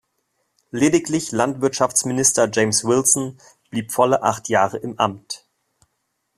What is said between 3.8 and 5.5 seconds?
volle acht Jahre im Amt.